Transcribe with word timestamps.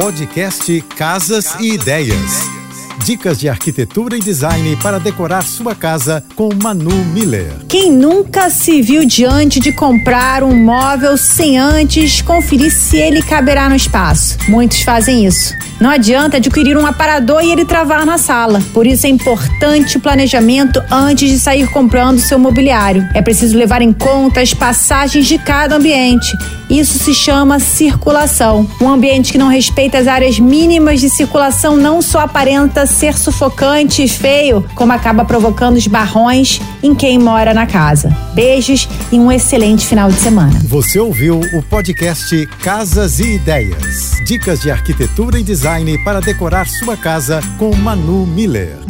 Podcast 0.00 0.80
Casas 0.96 1.56
e 1.58 1.72
Ideias. 1.72 2.48
Dicas 3.04 3.36
de 3.36 3.48
arquitetura 3.48 4.16
e 4.16 4.20
design 4.20 4.76
para 4.76 5.00
decorar 5.00 5.42
sua 5.42 5.74
casa 5.74 6.22
com 6.36 6.50
Manu 6.54 7.04
Miller. 7.06 7.52
Quem 7.68 7.90
nunca 7.90 8.48
se 8.48 8.80
viu 8.80 9.04
diante 9.04 9.58
de 9.58 9.72
comprar 9.72 10.44
um 10.44 10.54
móvel 10.54 11.16
sem 11.18 11.58
antes 11.58 12.22
conferir 12.22 12.70
se 12.70 12.96
ele 12.96 13.20
caberá 13.20 13.68
no 13.68 13.74
espaço? 13.74 14.38
Muitos 14.48 14.82
fazem 14.82 15.26
isso. 15.26 15.52
Não 15.80 15.90
adianta 15.90 16.38
adquirir 16.38 16.76
um 16.76 16.86
aparador 16.86 17.42
e 17.42 17.52
ele 17.52 17.64
travar 17.64 18.04
na 18.04 18.18
sala. 18.18 18.60
Por 18.72 18.86
isso 18.86 19.06
é 19.06 19.10
importante 19.10 19.96
o 19.96 20.00
planejamento 20.00 20.82
antes 20.90 21.30
de 21.30 21.38
sair 21.38 21.68
comprando 21.70 22.18
seu 22.18 22.38
mobiliário. 22.38 23.08
É 23.14 23.22
preciso 23.22 23.56
levar 23.56 23.80
em 23.80 23.92
conta 23.92 24.40
as 24.40 24.52
passagens 24.52 25.26
de 25.26 25.38
cada 25.38 25.76
ambiente. 25.76 26.36
Isso 26.68 26.98
se 26.98 27.14
chama 27.14 27.58
circulação. 27.58 28.68
Um 28.80 28.88
ambiente 28.88 29.32
que 29.32 29.38
não 29.38 29.48
respeita 29.48 29.98
as 29.98 30.06
áreas 30.06 30.38
mínimas 30.38 31.00
de 31.00 31.08
circulação 31.08 31.76
não 31.76 32.02
só 32.02 32.20
aparenta 32.20 32.84
ser 32.84 33.16
sufocante 33.16 34.02
e 34.02 34.08
feio, 34.08 34.64
como 34.74 34.92
acaba 34.92 35.24
provocando 35.24 35.76
os 35.76 35.86
barrões 35.86 36.60
em 36.82 36.94
quem 36.94 37.18
mora 37.18 37.54
na 37.54 37.66
casa. 37.66 38.14
Beijos 38.34 38.88
e 39.10 39.18
um 39.18 39.32
excelente 39.32 39.86
final 39.86 40.10
de 40.10 40.18
semana. 40.18 40.58
Você 40.64 40.98
ouviu 40.98 41.40
o 41.54 41.62
podcast 41.62 42.46
Casas 42.62 43.18
e 43.18 43.36
Ideias. 43.36 44.07
Dicas 44.28 44.60
de 44.60 44.70
arquitetura 44.70 45.40
e 45.40 45.42
design 45.42 46.04
para 46.04 46.20
decorar 46.20 46.68
sua 46.68 46.98
casa 46.98 47.40
com 47.56 47.74
Manu 47.74 48.26
Miller. 48.26 48.87